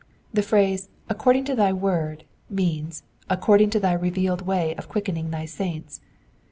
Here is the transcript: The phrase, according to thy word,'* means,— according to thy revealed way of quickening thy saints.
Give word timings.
The 0.33 0.41
phrase, 0.41 0.89
according 1.09 1.45
to 1.45 1.53
thy 1.53 1.71
word,'* 1.73 2.23
means,— 2.49 3.03
according 3.29 3.69
to 3.69 3.79
thy 3.79 3.93
revealed 3.93 4.41
way 4.41 4.73
of 4.75 4.89
quickening 4.89 5.29
thy 5.29 5.45
saints. 5.45 6.01